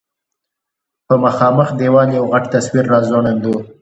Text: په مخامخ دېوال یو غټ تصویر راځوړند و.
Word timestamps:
په 1.05 1.13
مخامخ 1.23 1.67
دېوال 1.79 2.09
یو 2.17 2.25
غټ 2.31 2.43
تصویر 2.55 2.85
راځوړند 2.93 3.41
و. 3.45 3.51